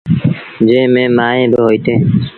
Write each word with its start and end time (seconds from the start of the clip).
جݩهݩ 0.67 0.91
ميݩ 0.93 1.13
مائيٚݩ 1.17 1.49
با 1.51 1.59
هوئيٚتيٚݩ۔ 1.65 2.01